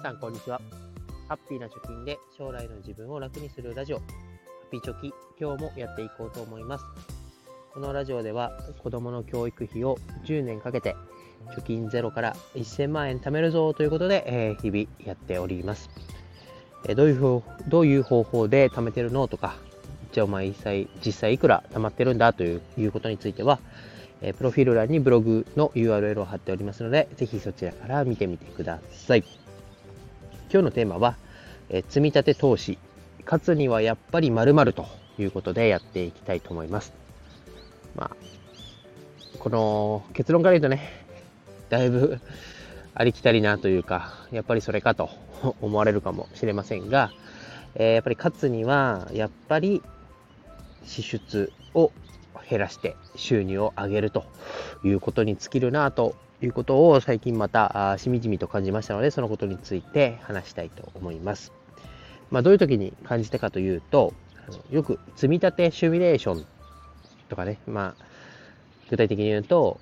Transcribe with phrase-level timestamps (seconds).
[0.00, 0.58] さん、こんにちは。
[1.28, 4.02] ハッピーな貯金で将来の自分を楽にするラジオ、ハ
[4.68, 6.84] ッピーチョキ、今日もやっていこうと思います。
[7.74, 8.50] このラジオでは、
[8.82, 10.96] 子供の教育費を10年かけて、
[11.54, 15.90] 貯金ゼロから1000万円貯めるぞということで、えー、日々やっております。
[16.86, 19.56] えー、どういうどういう方法で貯めてるのとか、
[20.12, 23.60] じゃあお前実際実際いくら貯まってるんだといういうことについては、
[24.22, 29.49] えー、プロフィール欄にブログの URL を貼っておりますので、ぜひそちらから見てみてください。
[30.52, 31.16] 今日のテーマは、
[31.68, 32.76] えー、積立投資、
[33.24, 36.92] 勝つにはやっぱり〇〇ということでやっていきたいと思います。
[37.94, 38.16] まあ、
[39.38, 40.90] この結論から言うとね、
[41.68, 42.18] だいぶ
[42.96, 45.10] ありきたりなというか、やっぱりそれかと
[45.62, 47.12] 思われるかもしれませんが、
[47.76, 49.84] えー、やっぱり勝つには、やっぱり
[50.84, 51.92] 支出を
[52.48, 54.24] 減らして収入を上げると
[54.82, 61.52] いうことに尽きるなということを最近またしみじみと感じましたので、そのことについて話したいと思います。
[62.30, 64.14] まあ、どういう時に感じたかというと、
[64.70, 66.46] よく積み立てシミュレーション
[67.28, 68.04] とかね、まあ、
[68.88, 69.78] 具体的に言うと、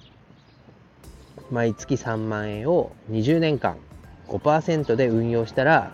[1.50, 3.78] 毎月3万円を20年間
[4.28, 5.92] 5%で運用したら、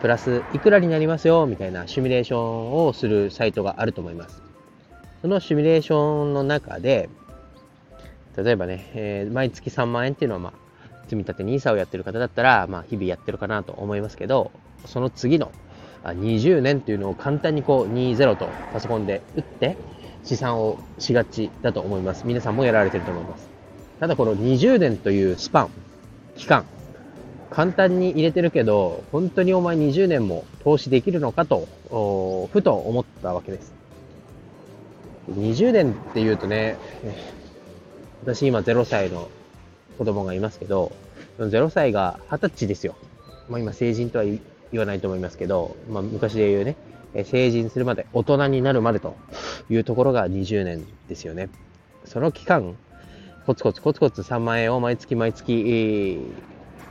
[0.00, 4.42] プラスいくらになりますよみたいなシミュレーションをするサイトがあると思います。
[5.22, 7.08] そのシミュレーションの中で、
[8.42, 14.52] 例えばね、えー、毎月3万円っていうのは、まあ、積み立て NISA をやってる方だったら、まあ、日々やってるかなと思いますけど、
[14.86, 15.50] その次の
[16.04, 19.76] 20年っていうのを簡単にこう20とパソコンで打って
[20.22, 22.26] 資産をしがちだと思います。
[22.26, 23.48] 皆さんもやられてると思います。
[23.98, 25.70] ただこの20年というスパン、
[26.36, 26.64] 期間、
[27.50, 31.66] 簡単に入れてるけど、本当にお前20年も投資できるのかと、
[32.52, 33.74] ふと思ったわけです。
[35.32, 36.76] 20年って言うとね、
[38.22, 39.28] 私今0歳の
[39.96, 40.92] 子供がいますけど、
[41.38, 42.96] 0歳が20歳ですよ。
[43.48, 44.40] まあ今成人とは言
[44.74, 46.76] わないと思いますけど、まあ昔で言うね、
[47.24, 49.16] 成人するまで、大人になるまでと
[49.70, 51.48] いうところが20年ですよね。
[52.04, 52.76] その期間、
[53.46, 56.20] コツコツコツコツ3万円を毎月毎月、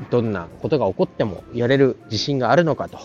[0.09, 2.99] どんなことが起こってもやれる自信があるのかと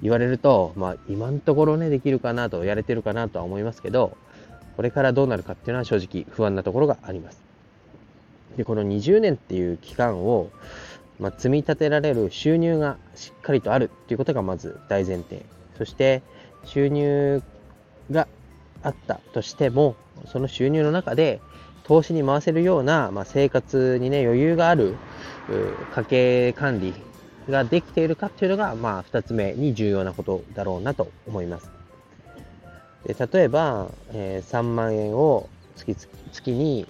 [0.00, 4.16] 言われると、まあ今のところね、できるかなと、やれてるかなとは思いますけど、
[4.76, 7.45] これからどうなるかっていうのは正直不安なところがあります。
[8.56, 10.50] で、この20年っていう期間を、
[11.18, 15.44] まあ、積み立てられる収入がしっかりとあるっていうことがまず大前提。
[15.78, 16.22] そして、
[16.64, 17.42] 収入
[18.10, 18.28] が
[18.82, 19.96] あったとしても、
[20.26, 21.40] その収入の中で
[21.84, 24.96] 投資に回せるような、まあ、生活にね、余裕がある
[25.94, 26.94] 家計管理
[27.48, 31.70] ができているかっていうのが、まあ、2つ目に重要なことだろうなと思います。
[33.06, 36.86] で例えば、えー、3万円を月月に、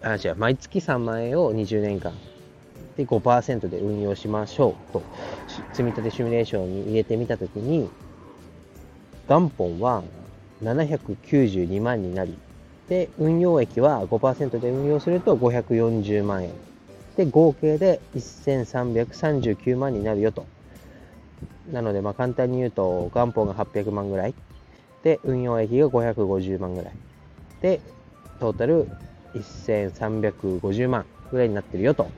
[0.00, 2.12] あ、違う、毎月3万円を20年間
[2.96, 5.02] で5%で運用しましょうと、
[5.72, 7.90] 積み立てシミュレーションに入れてみたときに、
[9.28, 10.02] 元本は
[10.62, 12.36] 792万になり、
[12.88, 16.50] で、運用益は5%で運用すると540万円。
[17.16, 20.46] で、合計で1339万になるよと。
[21.72, 24.34] なので、まあ簡単に言うと、元本が800万ぐらい。
[25.02, 26.94] で、運用益が550万ぐらい。
[27.60, 27.80] で、
[28.40, 28.88] トータル
[29.34, 32.08] 1350万ぐらいになってるよと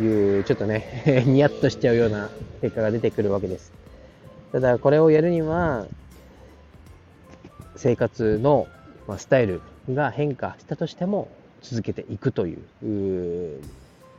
[0.00, 2.30] いう、ちょっとね、 ニヤッとしちゃうような
[2.60, 3.72] 結果が出てくるわけです。
[4.52, 5.86] ただ、これをやるには、
[7.76, 8.66] 生活の
[9.18, 9.60] スタイル
[9.92, 11.28] が変化したとしても
[11.60, 13.60] 続けていくという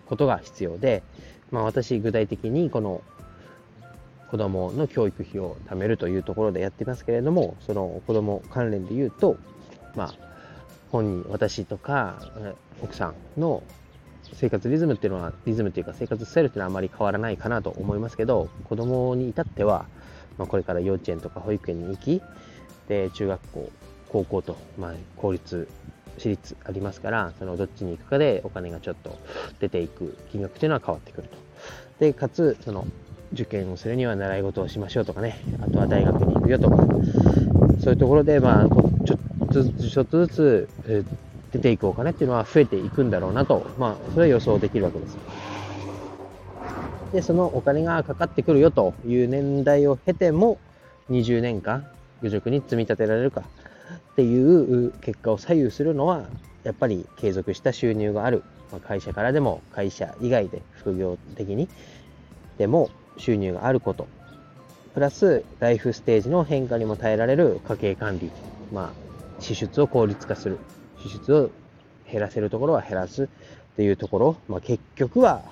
[0.07, 1.03] ことが必要で、
[1.51, 3.01] まあ、私具体的にこの
[4.29, 9.37] 子供の教育費を貯めるというところでやってますけれども、その子供関連で言うと、
[9.95, 10.24] まあ、
[10.95, 12.21] 本人、私とか
[12.81, 13.63] 奥さんの
[14.31, 19.87] 生活リズムっていうのは、リズムっていうか生活スタイルっていうのはあまり変わらないかなと思いますけど、子供に至っては、
[20.37, 22.21] まあ、これから幼稚園とか保育園に行き、
[22.87, 23.71] で、中学校、
[24.07, 25.67] 高校と、まあ、公立、
[26.17, 29.17] 私立ありますから、そのどっちに行くかでお金がちょっと
[29.59, 31.35] 出ていく金額っていうのは変わってくると。
[31.99, 32.87] で、かつ、その、
[33.33, 36.77] 受験をするには習い事をしましょうとかね、あとは大学に行くよとか、
[37.83, 41.03] そういうところで、まあ、ちょっとずつ、ちょっとずつ、え
[41.51, 45.17] 出ていくお金っていうのは増えていくんだろうなと、まあ、それは予想できるわけです。
[47.13, 50.57] で、そのお金がかかってくるよという年代を経ても、
[51.09, 51.85] 20年間、
[52.21, 56.25] 愚直に積み立てられるかっていう結果を左右するのは、
[56.63, 58.43] やっぱり継続した収入がある。
[58.85, 61.69] 会社からでも、会社以外で副業的に
[62.57, 64.07] でも収入があること。
[64.93, 68.31] プラス、ライフステージの変化にも耐えられる家計管理。
[68.71, 69.04] まあ、
[69.45, 70.57] 支出を効率化する。
[70.97, 71.51] 支出を
[72.11, 73.27] 減らせるところは減らすっ
[73.75, 74.37] ていうところ。
[74.47, 75.43] まあ、結局は、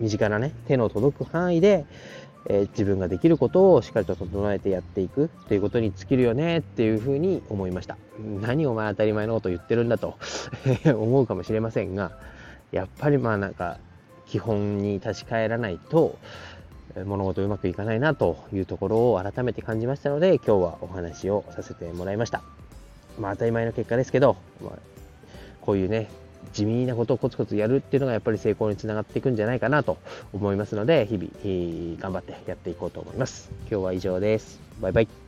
[0.00, 1.84] 身近なね、手の届く範囲で、
[2.48, 7.98] えー、自分ができることをしっかりと整えてやっていくということに尽きるよねっていうふうに思いました。
[8.40, 10.16] 何お前当たり前のこと言ってるんだと
[10.86, 12.12] 思うかもしれませんが、
[12.70, 13.78] やっぱりまあなんか
[14.26, 16.18] 基本に立ち返らないと
[17.04, 22.65] 物事うまくいかないなというところを改めて感じましたので今日はお話をさせてもらいました。
[23.18, 24.78] まあ当たり前の結果ですけど、まあ、
[25.60, 26.08] こういうね
[26.52, 29.98] 地味なことをコツコツやるっていうのがやっぱり成功につながっていくんじゃないかなと
[30.32, 33.50] 思いますので日々頑張ってやっていこうと思います。
[33.70, 34.60] 今日は以上です。
[34.80, 35.25] バイバイ。